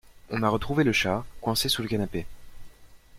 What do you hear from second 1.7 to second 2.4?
le canapé.